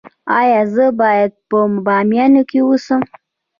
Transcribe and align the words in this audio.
ایا 0.39 0.61
زه 0.73 0.85
باید 1.01 1.31
په 1.47 1.57
بامیان 1.85 2.33
کې 2.49 2.59
اوسم؟ 2.65 3.01